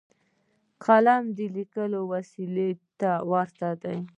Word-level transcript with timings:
قلم 0.83 1.23
د 1.37 1.39
لیکوال 1.55 1.93
وسلې 2.11 2.69
ته 2.99 3.11
ورته 3.31 3.69
دی. 3.83 3.97